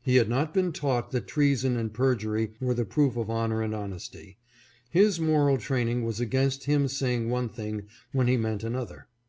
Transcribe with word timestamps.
He 0.00 0.14
had 0.14 0.28
not 0.28 0.54
been 0.54 0.70
taught 0.70 1.10
that 1.10 1.26
treason 1.26 1.76
and 1.76 1.92
perjury 1.92 2.52
were 2.60 2.74
the 2.74 2.84
proof 2.84 3.16
of 3.16 3.28
honor 3.28 3.60
and 3.60 3.74
honesty. 3.74 4.38
His 4.88 5.18
moral 5.18 5.58
training 5.58 6.04
was 6.04 6.20
against 6.20 6.66
his 6.66 6.96
saying 6.96 7.28
one 7.28 7.48
thing 7.48 7.88
when 8.12 8.28
he 8.28 8.36
meant 8.36 8.62
another. 8.62 9.08